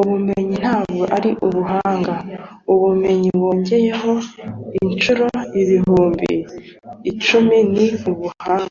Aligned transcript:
ubumenyi 0.00 0.54
ntabwo 0.62 1.02
ari 1.16 1.30
ubuhanga. 1.46 2.14
ubumenyi 2.72 3.30
wongeyeho 3.42 4.12
inshuro 4.84 5.24
ibihumbi 5.60 6.32
icumi 7.10 7.58
ni 7.72 7.86
ubuhanga 8.10 8.64